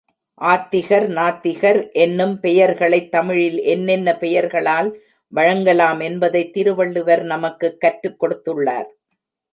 ஆத்திகர், 0.41 1.09
நாத்திகர் 1.09 1.91
என்னும் 1.91 2.39
பெயர்களைத்தமிழில் 2.41 3.63
என்னென்ன 3.63 4.17
பெயர்களால் 4.17 5.01
வழங்கலாம் 5.27 5.99
என்பதைத் 5.99 6.53
திருவள்ளுவர் 6.53 7.23
நமக்குக் 7.23 7.79
கற்றுக் 7.79 8.23
கொடுத்துள்ளார். 8.23 8.89